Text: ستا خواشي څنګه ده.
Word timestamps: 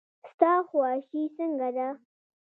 ستا 0.31 0.51
خواشي 0.67 1.23
څنګه 1.37 1.69
ده. 1.75 1.87